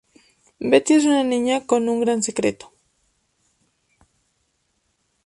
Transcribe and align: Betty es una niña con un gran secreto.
Betty 0.59 0.95
es 0.95 1.05
una 1.05 1.23
niña 1.23 1.67
con 1.67 1.87
un 1.87 2.01
gran 2.01 2.23
secreto. 2.23 2.73